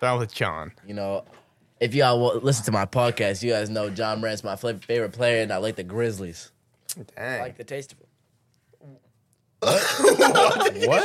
That 0.00 0.12
was 0.12 0.32
John. 0.32 0.72
You 0.86 0.94
know, 0.94 1.24
if 1.80 1.94
y'all 1.94 2.20
wa- 2.20 2.34
listen 2.42 2.64
to 2.66 2.72
my 2.72 2.86
podcast, 2.86 3.42
you 3.42 3.50
guys 3.50 3.68
know 3.70 3.86
Ja 3.86 4.14
Morant's 4.16 4.44
my 4.44 4.56
favorite 4.56 5.12
player, 5.12 5.42
and 5.42 5.52
I 5.52 5.56
like 5.58 5.76
the 5.76 5.82
Grizzlies. 5.84 6.52
Dang. 7.16 7.40
like 7.40 7.56
the 7.56 7.64
taste 7.64 7.92
of 7.92 8.00
it. 8.00 8.04
what? 9.60 11.02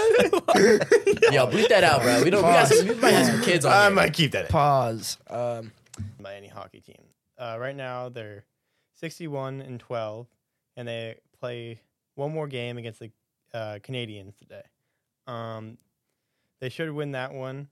Yo, 1.34 1.48
bleep 1.48 1.70
that 1.70 1.84
out, 1.84 2.02
bro. 2.04 2.24
We 2.24 2.30
don't. 2.30 2.44
We, 2.44 2.52
got 2.52 2.68
some, 2.68 2.88
we 2.88 2.94
might 2.96 3.12
have 3.12 3.26
some 3.26 3.42
kids 3.42 3.66
on 3.66 3.72
I 3.72 3.84
here. 3.86 3.92
might 3.92 4.14
keep 4.14 4.32
that. 4.34 4.46
in. 4.46 4.52
Pause. 4.52 5.18
Um, 5.28 5.72
Miami 6.20 6.48
hockey 6.50 6.80
team. 6.82 7.02
Uh, 7.38 7.58
right 7.60 7.76
now 7.76 8.10
they're 8.10 8.46
61 9.00 9.62
and 9.62 9.80
12, 9.80 10.28
and 10.78 10.88
they 10.88 11.16
play 11.40 11.80
one 12.14 12.32
more 12.32 12.48
game 12.48 12.78
against 12.78 13.00
the 13.00 13.10
uh, 13.56 13.80
Canadiens 13.80 14.38
today. 14.38 14.62
Um, 15.26 15.80
they 16.62 16.70
should 16.70 16.92
win 16.92 17.14
that 17.14 17.34
one. 17.34 17.70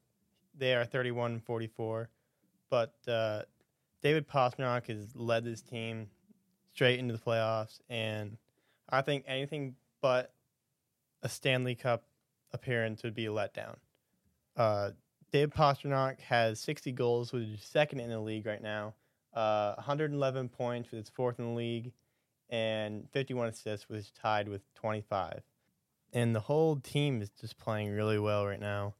They 0.61 0.75
are 0.75 0.85
31 0.85 1.31
and 1.31 1.43
44, 1.43 2.07
but 2.69 2.93
uh, 3.07 3.41
David 4.03 4.27
Pastrnak 4.29 4.85
has 4.89 5.15
led 5.15 5.43
this 5.43 5.63
team 5.63 6.05
straight 6.75 6.99
into 6.99 7.15
the 7.15 7.19
playoffs, 7.19 7.79
and 7.89 8.37
I 8.87 9.01
think 9.01 9.23
anything 9.25 9.73
but 10.03 10.31
a 11.23 11.29
Stanley 11.29 11.73
Cup 11.73 12.03
appearance 12.53 13.01
would 13.01 13.15
be 13.15 13.25
a 13.25 13.31
letdown. 13.31 13.77
Uh, 14.55 14.91
Dave 15.31 15.49
Pastrnak 15.49 16.19
has 16.19 16.59
60 16.59 16.91
goals, 16.91 17.33
which 17.33 17.47
is 17.47 17.63
second 17.63 17.99
in 17.99 18.11
the 18.11 18.19
league 18.19 18.45
right 18.45 18.61
now. 18.61 18.93
Uh, 19.33 19.73
111 19.77 20.47
points, 20.47 20.91
which 20.91 21.01
is 21.01 21.09
fourth 21.09 21.39
in 21.39 21.45
the 21.45 21.51
league, 21.57 21.91
and 22.51 23.09
51 23.13 23.47
assists, 23.47 23.89
which 23.89 24.01
is 24.01 24.11
tied 24.11 24.47
with 24.47 24.61
25. 24.75 25.41
And 26.13 26.35
the 26.35 26.39
whole 26.39 26.75
team 26.75 27.19
is 27.23 27.31
just 27.31 27.57
playing 27.57 27.89
really 27.89 28.19
well 28.19 28.45
right 28.45 28.59
now. 28.59 28.93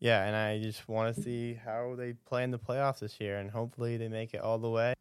Yeah, 0.00 0.24
and 0.24 0.36
I 0.36 0.60
just 0.60 0.88
want 0.88 1.14
to 1.14 1.22
see 1.22 1.54
how 1.54 1.94
they 1.96 2.12
play 2.26 2.44
in 2.44 2.50
the 2.50 2.58
playoffs 2.58 2.98
this 2.98 3.20
year, 3.20 3.38
and 3.38 3.50
hopefully 3.50 3.96
they 3.96 4.08
make 4.08 4.34
it 4.34 4.40
all 4.40 4.58
the 4.58 4.70
way. 4.70 4.94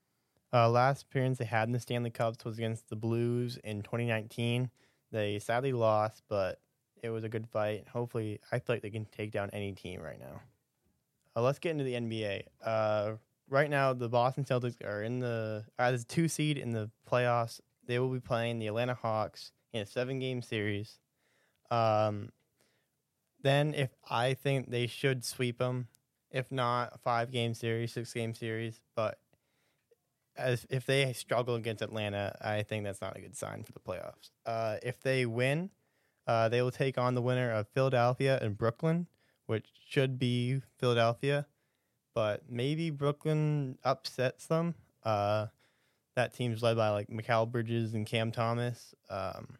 Uh, 0.53 0.69
last 0.69 1.03
appearance 1.03 1.39
they 1.39 1.45
had 1.45 1.67
in 1.67 1.71
the 1.71 1.79
Stanley 1.79 2.11
Cups 2.11 2.45
was 2.45 2.57
against 2.57 2.89
the 2.89 2.95
Blues 2.95 3.57
in 3.63 3.81
2019. 3.81 4.69
They 5.11 5.39
sadly 5.39 5.73
lost, 5.73 6.21
but 6.29 6.59
it 7.01 7.09
was 7.09 7.23
a 7.23 7.29
good 7.29 7.47
fight. 7.47 7.87
Hopefully, 7.91 8.39
I 8.51 8.59
feel 8.59 8.75
like 8.75 8.81
they 8.83 8.91
can 8.91 9.05
take 9.05 9.31
down 9.31 9.49
any 9.51 9.73
team 9.73 10.01
right 10.01 10.19
now. 10.19 10.41
Uh, 11.35 11.41
let's 11.41 11.59
get 11.59 11.71
into 11.71 11.83
the 11.83 11.93
NBA. 11.93 12.43
Uh, 12.63 13.13
right 13.49 13.69
now, 13.69 13.93
the 13.93 14.07
Boston 14.07 14.45
Celtics 14.45 14.83
are 14.85 15.03
in 15.03 15.19
the 15.19 15.65
as 15.79 16.05
two 16.05 16.27
seed 16.27 16.57
in 16.57 16.71
the 16.71 16.89
playoffs. 17.09 17.59
They 17.85 17.99
will 17.99 18.09
be 18.09 18.19
playing 18.19 18.59
the 18.59 18.67
Atlanta 18.67 18.93
Hawks 18.93 19.51
in 19.73 19.81
a 19.81 19.85
seven 19.85 20.19
game 20.19 20.41
series. 20.41 20.99
Um, 21.71 22.29
then, 23.43 23.73
if 23.73 23.91
I 24.09 24.33
think 24.33 24.71
they 24.71 24.87
should 24.87 25.23
sweep 25.23 25.59
them, 25.59 25.87
if 26.31 26.51
not 26.51 26.99
five 27.01 27.31
game 27.31 27.53
series, 27.53 27.91
six 27.91 28.13
game 28.13 28.33
series, 28.33 28.81
but 28.95 29.19
as 30.35 30.65
if 30.69 30.85
they 30.85 31.13
struggle 31.13 31.55
against 31.55 31.81
Atlanta, 31.81 32.35
I 32.41 32.63
think 32.63 32.83
that's 32.83 33.01
not 33.01 33.15
a 33.15 33.21
good 33.21 33.37
sign 33.37 33.63
for 33.63 33.71
the 33.71 33.79
playoffs. 33.79 34.31
Uh, 34.45 34.77
if 34.81 35.01
they 35.01 35.25
win, 35.25 35.69
uh, 36.25 36.49
they 36.49 36.61
will 36.61 36.71
take 36.71 36.97
on 36.97 37.13
the 37.13 37.21
winner 37.21 37.51
of 37.51 37.67
Philadelphia 37.67 38.39
and 38.41 38.57
Brooklyn, 38.57 39.07
which 39.45 39.67
should 39.87 40.17
be 40.17 40.61
Philadelphia, 40.79 41.45
but 42.15 42.43
maybe 42.49 42.89
Brooklyn 42.89 43.77
upsets 43.83 44.47
them. 44.47 44.75
Uh, 45.03 45.47
that 46.15 46.33
team's 46.33 46.63
led 46.63 46.77
by 46.77 46.89
like 46.89 47.07
Mikal 47.09 47.51
Bridges 47.51 47.93
and 47.93 48.05
Cam 48.05 48.31
Thomas. 48.31 48.95
Um, 49.09 49.57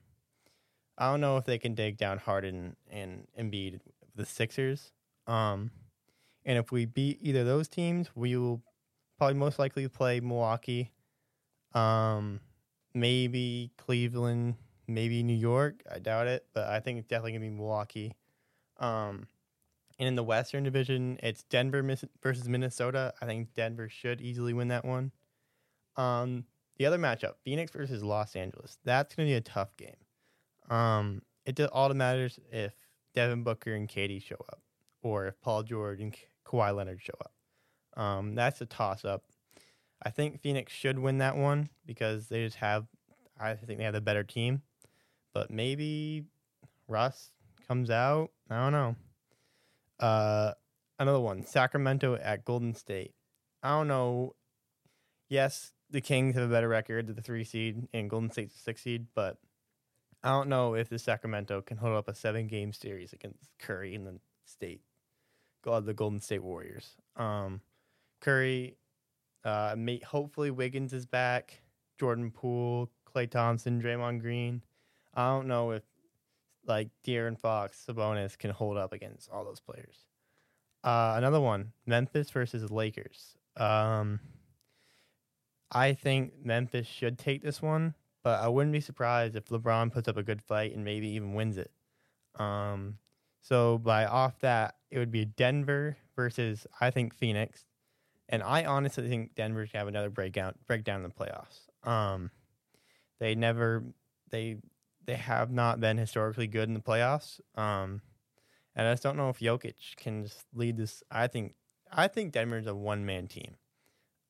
I 0.97 1.09
don't 1.09 1.21
know 1.21 1.37
if 1.37 1.45
they 1.45 1.57
can 1.57 1.73
dig 1.73 1.97
down 1.97 2.19
Harden 2.19 2.75
and 2.89 3.27
Embiid, 3.39 3.79
the 4.15 4.25
Sixers. 4.25 4.91
Um, 5.27 5.71
and 6.45 6.57
if 6.57 6.71
we 6.71 6.85
beat 6.85 7.19
either 7.21 7.41
of 7.41 7.45
those 7.47 7.67
teams, 7.67 8.09
we 8.15 8.35
will 8.35 8.61
probably 9.17 9.35
most 9.35 9.59
likely 9.59 9.87
play 9.87 10.19
Milwaukee, 10.19 10.91
um, 11.73 12.39
maybe 12.93 13.71
Cleveland, 13.77 14.55
maybe 14.87 15.23
New 15.23 15.37
York. 15.37 15.81
I 15.91 15.99
doubt 15.99 16.27
it, 16.27 16.45
but 16.53 16.67
I 16.67 16.79
think 16.79 16.99
it's 16.99 17.07
definitely 17.07 17.33
gonna 17.33 17.45
be 17.45 17.49
Milwaukee. 17.49 18.15
Um, 18.77 19.27
and 19.99 20.07
in 20.07 20.15
the 20.15 20.23
Western 20.23 20.63
Division, 20.63 21.19
it's 21.23 21.43
Denver 21.43 21.81
versus 22.21 22.49
Minnesota. 22.49 23.13
I 23.21 23.25
think 23.25 23.53
Denver 23.53 23.89
should 23.89 24.21
easily 24.21 24.53
win 24.53 24.67
that 24.69 24.85
one. 24.85 25.11
Um, 25.95 26.45
the 26.77 26.85
other 26.85 26.97
matchup, 26.97 27.35
Phoenix 27.43 27.71
versus 27.71 28.03
Los 28.03 28.35
Angeles. 28.35 28.77
That's 28.83 29.15
gonna 29.15 29.27
be 29.27 29.35
a 29.35 29.41
tough 29.41 29.77
game. 29.77 29.95
Um, 30.69 31.21
it 31.45 31.59
all 31.59 31.93
matters 31.93 32.39
if 32.51 32.73
Devin 33.13 33.43
Booker 33.43 33.73
and 33.73 33.87
KD 33.87 34.21
show 34.21 34.37
up, 34.51 34.61
or 35.01 35.27
if 35.27 35.39
Paul 35.41 35.63
George 35.63 36.01
and 36.01 36.13
Ka- 36.13 36.19
Kawhi 36.45 36.75
Leonard 36.75 37.01
show 37.01 37.13
up. 37.21 38.01
Um, 38.01 38.35
that's 38.35 38.61
a 38.61 38.65
toss 38.65 39.05
up. 39.05 39.23
I 40.01 40.09
think 40.09 40.41
Phoenix 40.41 40.73
should 40.73 40.99
win 40.99 41.19
that 41.19 41.37
one 41.37 41.69
because 41.85 42.27
they 42.27 42.43
just 42.43 42.57
have, 42.57 42.85
I 43.39 43.53
think 43.53 43.77
they 43.77 43.85
have 43.85 43.93
the 43.93 44.01
better 44.01 44.23
team. 44.23 44.61
But 45.33 45.49
maybe 45.49 46.25
Russ 46.87 47.31
comes 47.67 47.89
out. 47.89 48.31
I 48.49 48.57
don't 48.57 48.71
know. 48.71 48.95
Uh, 49.99 50.53
another 50.99 51.19
one, 51.19 51.45
Sacramento 51.45 52.15
at 52.15 52.45
Golden 52.45 52.73
State. 52.73 53.13
I 53.61 53.69
don't 53.69 53.87
know. 53.87 54.35
Yes, 55.29 55.71
the 55.89 56.01
Kings 56.01 56.35
have 56.35 56.43
a 56.43 56.51
better 56.51 56.67
record, 56.67 57.07
the 57.15 57.21
three 57.21 57.43
seed, 57.43 57.87
and 57.93 58.09
Golden 58.09 58.29
State's 58.31 58.53
the 58.55 58.61
six 58.61 58.81
seed, 58.81 59.07
but 59.15 59.37
I 60.23 60.29
don't 60.29 60.47
know 60.49 60.75
if 60.75 60.89
the 60.89 60.99
Sacramento 60.99 61.61
can 61.61 61.77
hold 61.77 61.95
up 61.95 62.07
a 62.07 62.15
seven 62.15 62.47
game 62.47 62.71
series 62.71 63.11
against 63.13 63.49
Curry 63.59 63.93
and 63.95 64.07
the 64.07 64.19
State, 64.45 64.81
God, 65.63 65.85
the 65.85 65.93
Golden 65.93 66.19
State 66.19 66.43
Warriors. 66.43 66.95
Um, 67.17 67.61
Curry, 68.21 68.77
uh, 69.43 69.75
may, 69.77 69.99
hopefully 69.99 70.49
Wiggins 70.49 70.93
is 70.93 71.05
back, 71.05 71.61
Jordan 71.99 72.31
Poole, 72.31 72.89
Klay 73.13 73.29
Thompson, 73.29 73.81
Draymond 73.81 74.21
Green. 74.21 74.61
I 75.13 75.29
don't 75.29 75.47
know 75.47 75.71
if 75.71 75.83
like 76.65 76.89
De'Aaron 77.05 77.37
Fox, 77.37 77.83
Sabonis 77.87 78.37
can 78.37 78.51
hold 78.51 78.77
up 78.77 78.93
against 78.93 79.29
all 79.29 79.43
those 79.43 79.59
players. 79.59 79.97
Uh, 80.83 81.15
another 81.17 81.39
one, 81.39 81.73
Memphis 81.85 82.29
versus 82.29 82.69
Lakers. 82.71 83.35
Um, 83.57 84.19
I 85.71 85.93
think 85.93 86.33
Memphis 86.43 86.87
should 86.87 87.17
take 87.17 87.41
this 87.41 87.61
one, 87.61 87.95
but 88.23 88.41
I 88.41 88.47
wouldn't 88.47 88.73
be 88.73 88.81
surprised 88.81 89.35
if 89.35 89.45
LeBron 89.45 89.91
puts 89.91 90.07
up 90.07 90.17
a 90.17 90.23
good 90.23 90.41
fight 90.41 90.73
and 90.73 90.83
maybe 90.83 91.09
even 91.09 91.33
wins 91.33 91.57
it. 91.57 91.71
Um, 92.35 92.97
so 93.41 93.77
by 93.77 94.05
off 94.05 94.39
that, 94.39 94.75
it 94.89 94.97
would 94.97 95.11
be 95.11 95.25
Denver 95.25 95.97
versus 96.15 96.65
I 96.79 96.91
think 96.91 97.13
Phoenix, 97.13 97.65
and 98.29 98.41
I 98.41 98.65
honestly 98.65 99.07
think 99.07 99.35
Denver 99.35 99.65
should 99.65 99.77
have 99.77 99.87
another 99.87 100.09
breakdown 100.09 100.53
breakdown 100.65 101.03
in 101.03 101.03
the 101.03 101.09
playoffs. 101.09 101.67
Um, 101.87 102.31
they 103.19 103.35
never 103.35 103.83
they 104.31 104.57
they 105.05 105.15
have 105.15 105.51
not 105.51 105.79
been 105.79 105.97
historically 105.97 106.47
good 106.47 106.69
in 106.69 106.73
the 106.73 106.79
playoffs. 106.79 107.39
Um, 107.55 108.01
and 108.75 108.87
I 108.87 108.93
just 108.93 109.03
don't 109.03 109.17
know 109.17 109.29
if 109.29 109.39
Jokic 109.39 109.95
can 109.97 110.23
just 110.23 110.45
lead 110.53 110.77
this. 110.77 111.03
I 111.11 111.27
think 111.27 111.55
I 111.91 112.07
think 112.07 112.31
Denver's 112.31 112.67
a 112.67 112.75
one 112.75 113.05
man 113.05 113.27
team. 113.27 113.55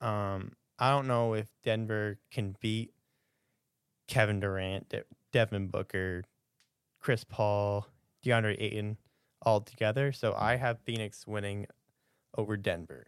Um, 0.01 0.53
I 0.79 0.89
don't 0.89 1.07
know 1.07 1.33
if 1.33 1.47
Denver 1.63 2.19
can 2.31 2.55
beat 2.59 2.93
Kevin 4.07 4.39
Durant, 4.39 4.89
De- 4.89 5.03
Devin 5.31 5.67
Booker, 5.67 6.23
Chris 6.99 7.23
Paul, 7.23 7.87
DeAndre 8.25 8.55
Ayton 8.59 8.97
all 9.41 9.61
together. 9.61 10.11
So 10.11 10.33
I 10.37 10.55
have 10.55 10.79
Phoenix 10.79 11.27
winning 11.27 11.67
over 12.37 12.57
Denver. 12.57 13.07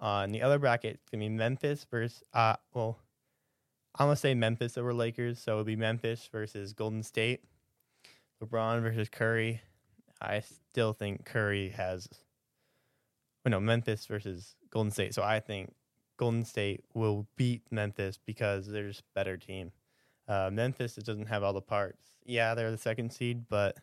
Uh, 0.00 0.26
the 0.26 0.42
other 0.42 0.58
bracket, 0.58 0.94
it's 0.94 1.10
gonna 1.10 1.24
be 1.24 1.28
Memphis 1.28 1.84
versus 1.90 2.22
uh 2.32 2.56
well, 2.72 2.98
I'm 3.98 4.06
gonna 4.06 4.16
say 4.16 4.34
Memphis 4.34 4.78
over 4.78 4.94
Lakers. 4.94 5.40
So 5.40 5.52
it'll 5.52 5.64
be 5.64 5.76
Memphis 5.76 6.28
versus 6.30 6.72
Golden 6.72 7.02
State. 7.02 7.42
LeBron 8.42 8.82
versus 8.82 9.08
Curry. 9.08 9.60
I 10.20 10.40
still 10.40 10.92
think 10.92 11.24
Curry 11.24 11.70
has. 11.70 12.08
Well, 13.44 13.50
no, 13.50 13.60
Memphis 13.60 14.06
versus 14.06 14.56
Golden 14.70 14.90
State. 14.92 15.14
So 15.14 15.22
I 15.22 15.40
think 15.40 15.74
Golden 16.16 16.44
State 16.44 16.84
will 16.94 17.26
beat 17.36 17.62
Memphis 17.70 18.18
because 18.24 18.66
they're 18.66 18.88
just 18.88 19.02
better 19.14 19.36
team. 19.36 19.72
Uh, 20.28 20.50
Memphis 20.52 20.98
it 20.98 21.06
doesn't 21.06 21.26
have 21.26 21.42
all 21.42 21.52
the 21.52 21.60
parts. 21.60 22.04
Yeah, 22.24 22.54
they're 22.54 22.70
the 22.70 22.76
second 22.76 23.12
seed, 23.12 23.46
but 23.48 23.76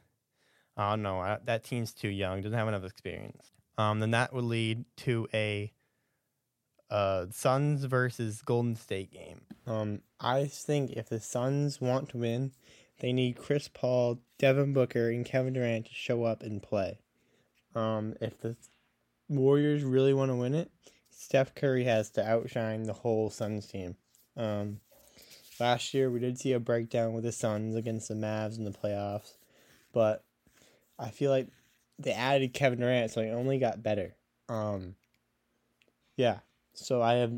I 0.77 0.92
don't 0.92 1.01
know. 1.01 1.19
I, 1.19 1.39
that 1.45 1.63
team's 1.63 1.92
too 1.92 2.09
young. 2.09 2.42
Doesn't 2.42 2.57
have 2.57 2.68
enough 2.68 2.83
experience. 2.83 3.51
Um, 3.77 4.00
then 4.00 4.12
that 4.12 4.33
would 4.33 4.44
lead 4.44 4.86
to 4.97 5.27
a 5.33 5.74
uh, 6.89 7.25
Suns 7.31 7.83
versus 7.86 8.42
Golden 8.42 8.75
State 8.75 9.12
game. 9.12 9.42
Um, 9.65 10.01
I 10.19 10.45
think 10.45 10.92
if 10.92 11.09
the 11.09 11.19
Suns 11.19 11.81
want 11.81 12.09
to 12.09 12.18
win, 12.18 12.51
they 13.00 13.12
need 13.12 13.38
Chris 13.38 13.68
Paul, 13.68 14.19
Devin 14.38 14.74
Booker, 14.74 15.09
and 15.09 15.25
Kevin 15.25 15.53
Durant 15.53 15.88
to 15.88 15.94
show 15.94 16.24
up 16.24 16.44
and 16.44 16.62
play. 16.62 17.00
Um, 17.74 18.15
if 18.21 18.39
the 18.39 18.56
Warriors 19.27 19.83
really 19.83 20.13
want 20.13 20.31
to 20.31 20.36
win 20.36 20.53
it, 20.53 20.71
Steph 21.09 21.56
Curry 21.56 21.86
has 21.86 22.09
to 22.12 22.25
outshine 22.25 22.83
the 22.83 22.94
whole 22.94 23.30
Suns 23.30 23.68
team. 23.68 23.95
Um, 24.38 24.80
last 25.60 25.94
year 25.94 26.10
we 26.10 26.19
did 26.19 26.40
see 26.40 26.54
a 26.54 26.60
breakdown 26.60 27.13
with 27.13 27.24
the 27.24 27.31
Suns 27.31 27.75
against 27.75 28.07
the 28.07 28.13
Mavs 28.13 28.57
in 28.57 28.66
the 28.66 28.72
playoffs, 28.72 29.38
but 29.94 30.24
I 30.98 31.10
feel 31.10 31.31
like 31.31 31.48
they 32.00 32.12
added 32.12 32.54
Kevin 32.54 32.80
Durant, 32.80 33.12
so 33.12 33.22
it 33.22 33.31
only 33.31 33.57
got 33.57 33.84
better. 33.84 34.16
Um, 34.50 34.96
yeah, 36.18 36.40
so 36.74 37.02
I 37.02 37.13
have, 37.16 37.34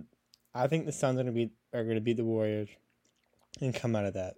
I 0.53 0.67
think 0.67 0.85
the 0.85 0.91
Suns 0.91 1.19
are 1.19 1.23
gonna 1.23 1.31
beat 1.31 1.51
are 1.73 1.83
gonna 1.83 2.01
beat 2.01 2.17
the 2.17 2.23
Warriors, 2.23 2.69
and 3.61 3.73
come 3.73 3.95
out 3.95 4.05
of 4.05 4.13
that. 4.13 4.35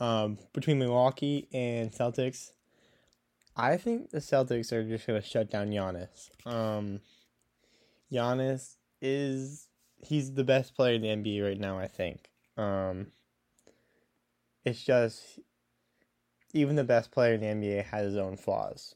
Um, 0.00 0.38
between 0.52 0.78
Milwaukee 0.78 1.48
and 1.52 1.92
Celtics, 1.92 2.52
I 3.56 3.76
think 3.76 4.10
the 4.10 4.18
Celtics 4.18 4.72
are 4.72 4.82
just 4.82 5.06
gonna 5.06 5.22
shut 5.22 5.50
down 5.50 5.70
Giannis. 5.70 6.30
Um, 6.46 7.00
Giannis 8.12 8.76
is 9.00 9.68
he's 10.02 10.34
the 10.34 10.44
best 10.44 10.74
player 10.74 10.94
in 10.94 11.02
the 11.02 11.08
NBA 11.08 11.44
right 11.44 11.60
now. 11.60 11.78
I 11.78 11.86
think. 11.86 12.30
Um, 12.56 13.08
it's 14.64 14.82
just 14.82 15.40
even 16.52 16.76
the 16.76 16.84
best 16.84 17.10
player 17.10 17.34
in 17.34 17.40
the 17.40 17.68
NBA 17.68 17.84
has 17.86 18.04
his 18.04 18.16
own 18.16 18.36
flaws. 18.36 18.94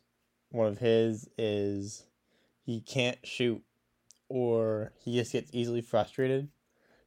One 0.51 0.69
of 0.69 0.79
his 0.79 1.29
is 1.37 2.05
he 2.65 2.81
can't 2.81 3.19
shoot 3.25 3.63
or 4.29 4.93
he 4.99 5.15
just 5.15 5.33
gets 5.33 5.51
easily 5.53 5.81
frustrated. 5.81 6.49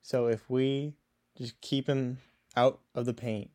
So 0.02 0.28
if 0.28 0.50
we 0.50 0.96
just 1.38 1.60
keep 1.62 1.88
him 1.88 2.18
out 2.56 2.80
of 2.94 3.06
the 3.06 3.14
paint, 3.14 3.50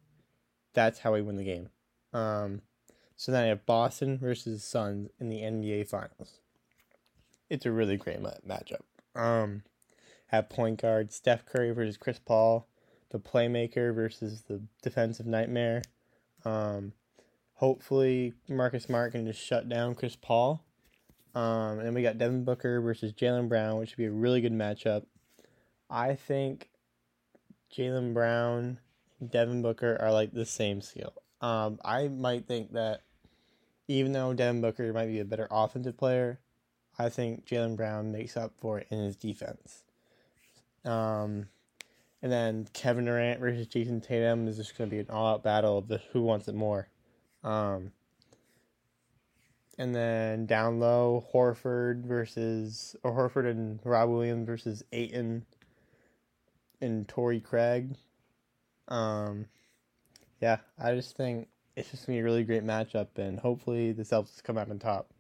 that's 0.73 1.01
how 1.01 1.13
we 1.13 1.23
win 1.23 1.37
the 1.37 1.45
game. 1.45 1.69
Um, 2.13 2.63
so 3.17 3.33
then 3.33 3.45
I 3.45 3.49
have 3.49 3.67
Boston 3.67 4.19
versus 4.19 4.65
Suns 4.65 5.09
in 5.19 5.29
the 5.29 5.41
NBA 5.41 5.89
Finals. 5.89 6.41
It's 7.49 7.67
a 7.67 7.73
really 7.73 7.97
great 7.97 8.21
ma- 8.21 8.31
matchup. 8.47 8.83
Um, 9.15 9.63
have 10.29 10.49
point 10.49 10.81
guard 10.83 11.13
Steph 11.13 11.47
Curry 11.47 11.71
versus 11.73 11.97
Chris 11.97 12.19
Paul, 12.19 12.69
the 13.11 13.19
playmaker 13.19 13.95
versus 13.95 14.43
the 14.43 14.61
defensive 14.83 15.27
nightmare. 15.27 15.83
Um, 16.45 16.93
hopefully 17.55 18.35
Marcus 18.49 18.85
Smart 18.85 19.13
can 19.13 19.27
just 19.27 19.41
shut 19.41 19.69
down 19.69 19.95
Chris 19.95 20.17
Paul. 20.17 20.63
Um, 21.35 21.81
and 21.81 21.95
we 21.95 22.03
got 22.03 22.19
Devin 22.19 22.45
Booker 22.45 22.81
versus 22.81 23.13
Jaylen 23.13 23.49
Brown, 23.49 23.79
which 23.79 23.91
should 23.91 23.99
be 23.99 24.07
a 24.07 24.11
really 24.11 24.41
good 24.41 24.55
matchup. 24.55 25.05
I 25.91 26.15
think 26.15 26.71
Jaylen 27.73 28.15
Brown, 28.15 28.79
Devin 29.27 29.61
Booker 29.61 29.99
are 30.01 30.13
like 30.13 30.33
the 30.33 30.47
same 30.47 30.81
skill. 30.81 31.13
Um, 31.41 31.79
I 31.85 32.09
might 32.09 32.47
think 32.47 32.73
that 32.73 33.03
even 33.89 34.13
though 34.13 34.33
Devin 34.33 34.63
Booker 34.63 34.93
might 34.93 35.07
be 35.07 35.21
a 35.21 35.25
better 35.25 35.47
offensive 35.51 35.99
player, 35.99 36.41
I 36.99 37.11
think 37.11 37.45
Jaylen 37.45 37.77
Brown 37.77 38.13
makes 38.13 38.37
up 38.37 38.53
for 38.57 38.79
it 38.79 38.87
in 38.91 38.99
his 38.99 39.17
defense. 39.17 39.85
Um, 40.85 41.49
and 42.23 42.33
then 42.33 42.67
Kevin 42.73 43.05
Durant 43.05 43.41
versus 43.41 43.67
Jayson 43.67 44.01
Tatum 44.01 44.49
is 44.49 44.57
just 44.57 44.77
going 44.77 44.91
to 44.91 44.95
be 44.97 45.01
an 45.01 45.11
all-out 45.11 45.43
battle 45.43 45.79
of 45.79 45.89
the 45.89 46.01
who 46.13 46.23
wants 46.23 46.49
it 46.49 46.55
more. 46.55 46.89
Um, 47.45 47.93
and 49.79 49.95
then 49.95 50.47
down 50.47 50.81
low, 50.81 51.25
Horford 51.35 52.05
versus 52.05 52.97
or 53.03 53.13
Horford 53.13 53.51
and 53.51 53.81
Rob 53.85 54.09
Williams 54.09 54.47
versus 54.47 54.83
Ayton 54.93 55.45
and 56.81 57.07
Torrey 57.07 57.41
Craig. 57.41 57.95
Um, 58.89 59.47
yeah, 60.41 60.59
I 60.79 60.95
just 60.95 61.17
think 61.17 61.49
it's 61.77 61.91
just 61.91 62.07
gonna 62.07 62.17
be 62.17 62.21
a 62.21 62.25
really 62.25 62.45
great 62.45 62.65
matchup, 62.65 63.09
and 63.17 63.39
hopefully 63.39 63.93
the 63.93 64.03
Celtics 64.03 64.43
come 64.43 64.57
out 64.57 64.71
on 64.71 64.79
top. 64.79 65.11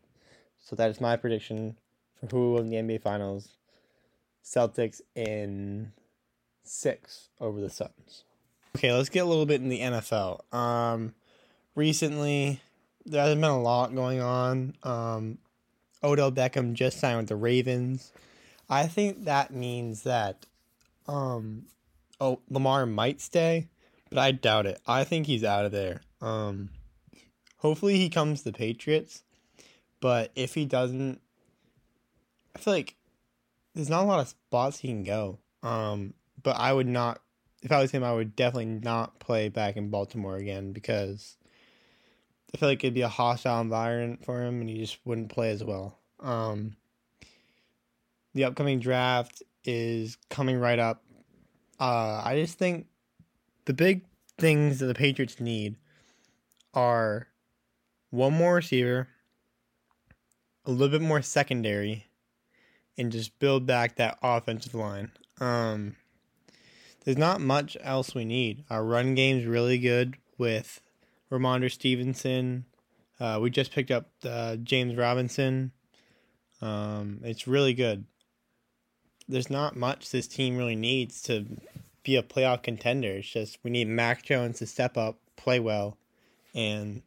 So 0.58 0.75
that 0.76 0.90
is 0.90 1.00
my 1.00 1.16
prediction 1.16 1.76
for 2.19 2.26
who 2.26 2.38
will 2.38 2.54
win 2.54 2.70
the 2.70 2.76
NBA 2.76 3.02
Finals. 3.02 3.56
Celtics 4.42 5.00
in 5.14 5.92
six 6.68 7.28
over 7.40 7.60
the 7.60 7.70
Suns. 7.70 8.24
Okay, 8.76 8.92
let's 8.92 9.08
get 9.08 9.20
a 9.20 9.26
little 9.26 9.46
bit 9.46 9.60
in 9.60 9.68
the 9.68 9.80
NFL. 9.80 10.52
Um, 10.54 11.14
recently, 11.74 12.60
there 13.06 13.22
hasn't 13.22 13.40
been 13.40 13.50
a 13.50 13.60
lot 13.60 13.94
going 13.94 14.20
on. 14.20 14.74
Um, 14.82 15.38
Odell 16.02 16.32
Beckham 16.32 16.74
just 16.74 17.00
signed 17.00 17.18
with 17.18 17.28
the 17.28 17.36
Ravens. 17.36 18.12
I 18.68 18.86
think 18.86 19.24
that 19.24 19.52
means 19.52 20.02
that 20.02 20.46
um, 21.06 21.66
oh 22.20 22.40
Lamar 22.50 22.86
might 22.86 23.20
stay, 23.20 23.68
but 24.10 24.18
I 24.18 24.32
doubt 24.32 24.66
it. 24.66 24.80
I 24.86 25.04
think 25.04 25.26
he's 25.26 25.44
out 25.44 25.64
of 25.64 25.72
there. 25.72 26.02
Um, 26.20 26.70
hopefully 27.58 27.96
he 27.96 28.08
comes 28.08 28.40
to 28.42 28.50
the 28.50 28.58
Patriots, 28.58 29.22
but 30.00 30.32
if 30.34 30.54
he 30.54 30.64
doesn't, 30.64 31.20
I 32.54 32.58
feel 32.58 32.74
like 32.74 32.96
there's 33.74 33.90
not 33.90 34.04
a 34.04 34.06
lot 34.06 34.20
of 34.20 34.28
spots 34.28 34.80
he 34.80 34.88
can 34.88 35.04
go. 35.04 35.38
Um, 35.62 36.14
but 36.46 36.60
I 36.60 36.72
would 36.72 36.87
not, 36.87 37.20
if 37.60 37.72
I 37.72 37.81
was 37.81 37.90
him, 37.90 38.04
I 38.04 38.12
would 38.12 38.37
definitely 38.37 38.66
not 38.66 39.19
play 39.19 39.48
back 39.48 39.76
in 39.76 39.90
Baltimore 39.90 40.37
again 40.37 40.70
because 40.70 41.37
I 42.54 42.56
feel 42.56 42.69
like 42.69 42.84
it'd 42.84 42.94
be 42.94 43.00
a 43.00 43.08
hostile 43.08 43.60
environment 43.60 44.25
for 44.25 44.44
him, 44.44 44.60
and 44.60 44.70
he 44.70 44.78
just 44.78 45.04
wouldn't 45.04 45.28
play 45.28 45.50
as 45.50 45.64
well. 45.64 45.98
Um, 46.20 46.76
the 48.32 48.44
upcoming 48.44 48.78
draft 48.78 49.43
is 49.64 50.19
coming 50.31 50.56
right 50.60 50.78
up. 50.78 51.02
Uh, 51.81 52.22
I 52.25 52.40
just 52.40 52.56
think 52.56 52.87
the 53.64 53.75
big 53.75 54.04
things 54.38 54.78
that 54.78 54.87
the 54.87 54.94
Patriots 54.94 55.40
need 55.40 55.75
are 56.75 57.26
one 58.10 58.34
more 58.34 58.54
receiver, 58.54 59.08
a 60.64 60.70
little 60.70 60.96
bit 60.96 61.04
more 61.04 61.22
secondary, 61.22 62.06
and 62.96 63.10
just 63.10 63.37
build 63.40 63.66
back 63.66 63.96
that 63.96 64.16
offensive 64.22 64.76
line. 64.76 65.10
Um, 65.40 65.96
there's 67.06 67.17
not 67.17 67.41
much 67.41 67.76
else 67.82 68.17
we 68.17 68.25
need. 68.25 68.64
Our 68.69 68.85
run 68.85 69.14
game's 69.14 69.47
really 69.47 69.78
good 69.78 70.16
with 70.37 70.83
Rhamondre 71.30 71.71
Stevenson. 71.71 72.66
Uh, 73.21 73.38
we 73.40 73.49
just 73.49 73.71
picked 73.71 73.92
up 73.92 74.11
uh, 74.25 74.57
James 74.57 74.97
Robinson. 74.97 75.71
Um, 76.61 77.21
it's 77.23 77.47
really 77.47 77.75
good. 77.75 78.07
There's 79.28 79.49
not 79.49 79.76
much 79.76 80.11
this 80.11 80.26
team 80.26 80.57
really 80.57 80.75
needs 80.75 81.23
to 81.23 81.47
be 82.02 82.16
a 82.16 82.25
playoff 82.25 82.64
contender. 82.64 83.12
It's 83.12 83.28
just 83.28 83.59
we 83.62 83.71
need 83.71 83.87
Mac 83.87 84.25
Jones 84.25 84.59
to 84.59 84.66
step 84.66 84.97
up, 84.97 85.19
play 85.37 85.61
well, 85.61 85.97
and 86.54 87.02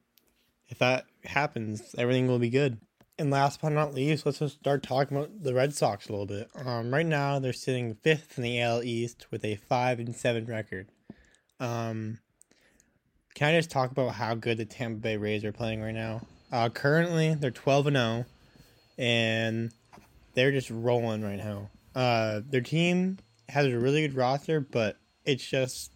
if 0.69 0.79
that 0.79 1.07
happens, 1.25 1.93
everything 1.97 2.27
will 2.27 2.39
be 2.39 2.50
good. 2.50 2.77
And 3.19 3.29
last 3.31 3.59
but 3.61 3.73
not 3.73 3.93
least, 3.93 4.25
let's 4.25 4.39
just 4.39 4.59
start 4.61 4.81
talking 4.81 5.17
about 5.17 5.43
the 5.43 5.53
Red 5.53 5.75
Sox 5.75 6.07
a 6.07 6.13
little 6.13 6.25
bit. 6.25 6.49
Um, 6.55 6.93
right 6.93 7.05
now 7.05 7.38
they're 7.38 7.51
sitting 7.51 7.95
fifth 7.95 8.38
in 8.38 8.43
the 8.43 8.61
AL 8.61 8.81
East 8.83 9.27
with 9.29 9.43
a 9.43 9.57
five 9.57 9.99
and 9.99 10.15
seven 10.15 10.45
record. 10.45 10.88
Um, 11.59 12.19
can 13.35 13.53
I 13.53 13.57
just 13.57 13.71
talk 13.71 13.91
about 13.91 14.13
how 14.13 14.35
good 14.35 14.57
the 14.57 14.63
Tampa 14.63 15.01
Bay 15.01 15.17
Rays 15.17 15.43
are 15.43 15.51
playing 15.51 15.81
right 15.81 15.93
now? 15.93 16.21
Uh, 16.49 16.69
currently 16.69 17.33
they're 17.33 17.51
twelve 17.51 17.88
and 17.88 17.97
zero, 17.97 18.25
and 18.97 19.73
they're 20.33 20.53
just 20.53 20.69
rolling 20.69 21.21
right 21.21 21.39
now. 21.39 21.69
Uh, 21.93 22.39
their 22.49 22.61
team 22.61 23.19
has 23.49 23.65
a 23.65 23.77
really 23.77 24.07
good 24.07 24.15
roster, 24.15 24.61
but 24.61 24.95
it's 25.25 25.45
just 25.45 25.91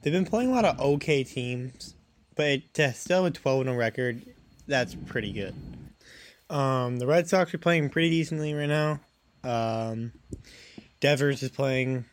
they've 0.00 0.14
been 0.14 0.24
playing 0.24 0.50
a 0.50 0.54
lot 0.54 0.64
of 0.64 0.80
okay 0.80 1.24
teams, 1.24 1.94
but 2.36 2.60
to 2.72 2.94
still 2.94 3.24
have 3.24 3.34
a 3.34 3.36
twelve 3.36 3.60
and 3.60 3.68
zero 3.68 3.78
record, 3.78 4.24
that's 4.66 4.94
pretty 4.94 5.30
good. 5.30 5.54
Um, 6.50 6.98
the 6.98 7.06
Red 7.06 7.28
Sox 7.28 7.52
are 7.54 7.58
playing 7.58 7.90
pretty 7.90 8.10
decently 8.10 8.54
right 8.54 8.68
now. 8.68 9.00
Um, 9.42 10.12
Devers 11.00 11.42
is 11.42 11.50
playing 11.50 12.04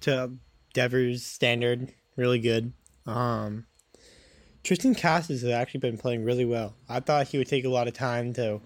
to 0.00 0.32
Devers 0.74 1.24
standard, 1.24 1.92
really 2.16 2.38
good. 2.38 2.72
Um, 3.06 3.66
Triston 4.64 4.98
Casas 4.98 5.42
has 5.42 5.50
actually 5.50 5.80
been 5.80 5.98
playing 5.98 6.24
really 6.24 6.44
well. 6.44 6.74
I 6.88 7.00
thought 7.00 7.28
he 7.28 7.38
would 7.38 7.48
take 7.48 7.64
a 7.64 7.68
lot 7.68 7.88
of 7.88 7.94
time 7.94 8.32
to 8.34 8.60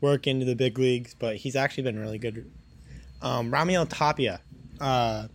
work 0.00 0.26
into 0.26 0.44
the 0.44 0.54
big 0.54 0.78
leagues, 0.78 1.14
but 1.14 1.36
he's 1.36 1.56
actually 1.56 1.84
been 1.84 1.98
really 1.98 2.18
good. 2.18 2.50
Um, 3.22 3.50
Raimel 3.50 3.86
Tapia, 3.88 4.40
uh, 4.80 5.28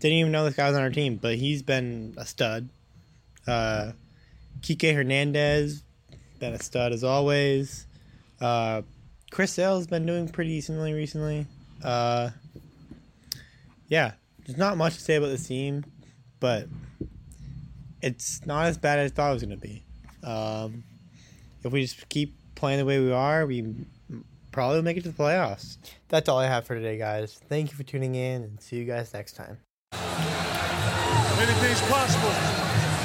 didn't 0.00 0.18
even 0.18 0.32
know 0.32 0.44
this 0.44 0.54
guy 0.54 0.68
was 0.68 0.76
on 0.76 0.82
our 0.82 0.90
team, 0.90 1.16
but 1.16 1.36
he's 1.36 1.62
been 1.62 2.14
a 2.16 2.24
stud. 2.24 2.68
Uh, 3.46 3.92
Kike 4.60 4.94
Hernandez, 4.94 5.82
been 6.38 6.54
a 6.54 6.62
stud 6.62 6.92
as 6.92 7.04
always. 7.04 7.86
Uh, 8.40 8.82
Chris 9.30 9.52
Sale's 9.52 9.86
been 9.86 10.06
doing 10.06 10.28
pretty 10.28 10.50
decently 10.50 10.92
recently. 10.92 11.46
Uh, 11.82 12.30
yeah, 13.88 14.12
there's 14.46 14.58
not 14.58 14.76
much 14.76 14.94
to 14.94 15.00
say 15.00 15.16
about 15.16 15.30
the 15.30 15.38
team, 15.38 15.84
but 16.40 16.66
it's 18.02 18.44
not 18.46 18.66
as 18.66 18.78
bad 18.78 18.98
as 18.98 19.12
I 19.12 19.14
thought 19.14 19.30
it 19.30 19.34
was 19.34 19.42
going 19.42 19.58
to 19.58 19.62
be. 19.62 19.82
Um, 20.22 20.84
if 21.64 21.72
we 21.72 21.82
just 21.82 22.08
keep 22.08 22.34
playing 22.54 22.78
the 22.78 22.84
way 22.84 23.00
we 23.00 23.12
are, 23.12 23.46
we 23.46 23.74
probably 24.52 24.76
will 24.76 24.84
make 24.84 24.96
it 24.96 25.02
to 25.02 25.10
the 25.10 25.22
playoffs. 25.22 25.76
That's 26.08 26.28
all 26.28 26.38
I 26.38 26.46
have 26.46 26.66
for 26.66 26.74
today, 26.74 26.98
guys. 26.98 27.38
Thank 27.48 27.70
you 27.70 27.76
for 27.76 27.82
tuning 27.82 28.14
in, 28.14 28.42
and 28.42 28.60
see 28.60 28.76
you 28.76 28.84
guys 28.84 29.12
next 29.12 29.32
time. 29.34 29.58
Anything's 31.40 31.80
possible. 31.82 32.34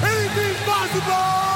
Anything's 0.02 0.60
possible. 0.62 1.53